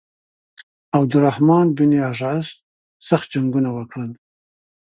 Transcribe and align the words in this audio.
عبدالرحمن 0.97 1.65
بن 1.77 1.91
اشعث 2.09 2.47
سخت 3.07 3.27
جنګونه 3.33 3.69
وکړل. 3.77 4.11